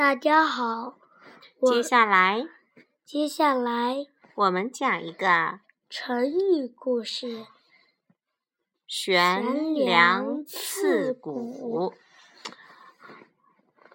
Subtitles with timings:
[0.00, 0.98] 大家好，
[1.60, 2.46] 接下来
[3.04, 5.60] 接下来我们讲一个
[5.90, 7.44] 成语故事
[8.88, 11.92] “悬梁刺股”，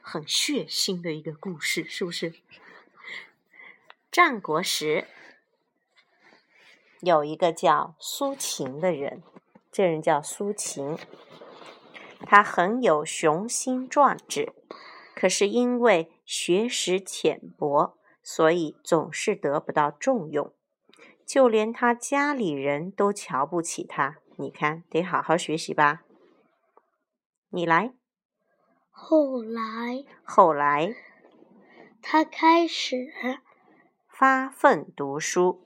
[0.00, 2.32] 很血腥的一个故事，是不是？
[4.10, 5.06] 战国时
[7.00, 9.22] 有一个叫苏秦的人，
[9.70, 10.96] 这人叫苏秦，
[12.20, 14.54] 他很有雄心壮志。
[15.20, 20.54] 可是因为学识浅薄，所以总是得不到重用，
[21.26, 24.16] 就连他家里人都瞧不起他。
[24.36, 26.04] 你看，得好好学习吧。
[27.50, 27.92] 你来。
[28.88, 30.94] 后来，后来，
[32.00, 33.12] 他开始
[34.08, 35.62] 发奋读书，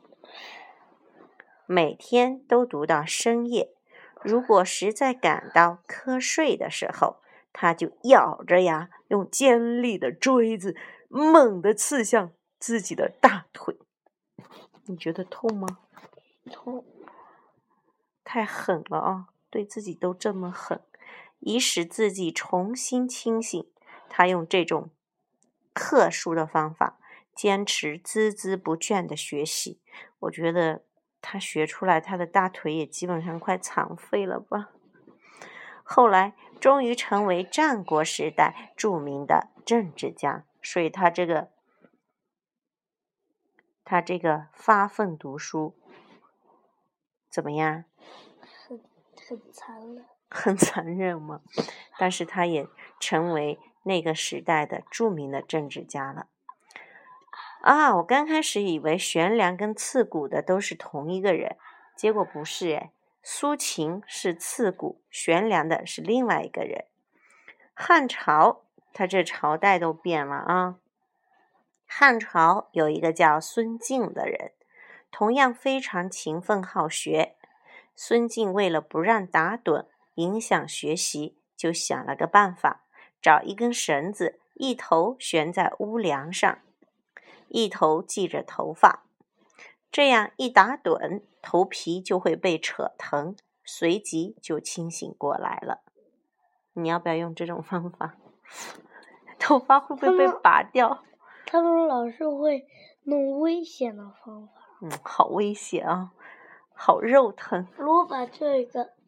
[1.66, 3.72] 每天都读到深夜。
[4.20, 7.18] 如果实在感到瞌睡的时候，
[7.52, 10.76] 他就咬着牙，用尖利的锥子
[11.08, 13.78] 猛地刺向自己的大腿。
[14.86, 15.78] 你觉得痛吗？
[16.50, 16.84] 痛，
[18.24, 19.28] 太狠了啊！
[19.48, 20.80] 对自己都这么狠，
[21.38, 23.64] 以使自己重新清醒。
[24.08, 24.90] 他用这种
[25.72, 26.98] 特殊的方法，
[27.34, 29.80] 坚持孜孜不倦的学习。
[30.18, 30.84] 我觉得
[31.22, 34.70] 他学出来，他的大腿也基本上快残废了吧。
[35.84, 36.34] 后来。
[36.60, 41.50] 终于成为战国时代著名的政治家，所以他这个
[43.84, 45.76] 他这个发奋读书
[47.28, 47.84] 怎么样？
[48.66, 48.80] 很
[49.28, 50.06] 很残忍。
[50.30, 51.42] 很残忍吗？
[51.98, 52.66] 但是他也
[52.98, 56.28] 成为那个时代的著名的政治家了。
[57.60, 61.58] 啊，我刚开始以为悬梁跟刺股的都是同一个人，
[61.94, 62.93] 结果不是哎。
[63.26, 66.84] 苏秦是刺骨悬梁的，是另外一个人。
[67.72, 70.76] 汉朝，他这朝代都变了啊。
[71.86, 74.52] 汉朝有一个叫孙敬的人，
[75.10, 77.34] 同样非常勤奋好学。
[77.96, 82.84] 孙敬为了不让打盹影响学习，就想了个办法，
[83.22, 86.58] 找一根绳子，一头悬在屋梁上，
[87.48, 89.06] 一头系着头发，
[89.94, 91.22] 这样一打盹。
[91.40, 95.82] 头皮就会被扯疼，随即就清醒过来了。
[96.72, 98.16] 你要不要用这种方法？
[99.38, 101.04] 头发会不会被拔掉？
[101.46, 102.66] 他们老是会
[103.04, 104.52] 弄危险的方法。
[104.82, 106.10] 嗯，好危险啊，
[106.74, 107.68] 好肉疼。
[107.78, 108.94] 我把这个。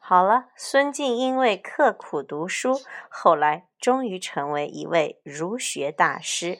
[0.00, 6.58] 好了，孙静因为刻苦读书，后来终于成为一位儒学大师。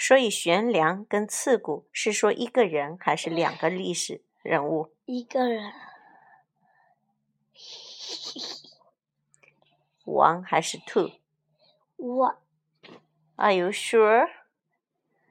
[0.00, 4.94] 所以悬梁跟刺骨是说一个人还是两个历史人物？
[5.04, 5.70] 一个人。
[10.06, 12.36] One 还是 two？One。
[13.36, 14.26] Are you sure？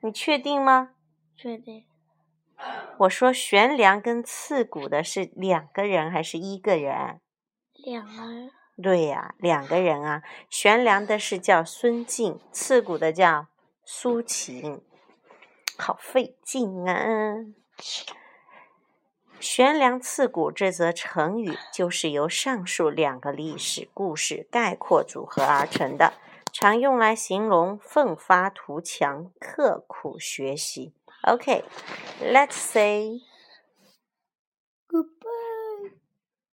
[0.02, 0.92] 你确定吗？
[1.36, 1.86] 确定。
[3.00, 7.20] 我说悬梁跟刺骨的是两个人还是一个人？
[7.74, 8.52] 两个人。
[8.80, 10.22] 对呀，两个人啊。
[10.48, 13.48] 悬梁的是叫孙敬，刺骨的叫。
[13.92, 14.84] 抒情，
[15.76, 17.38] 好费劲啊！
[19.40, 26.14] 悬梁刺股这则成语就是由上述两个历史故事概括组合而成的，
[26.54, 30.94] 常用来形容奋发图强、刻苦学习。
[31.24, 33.22] OK，let's say。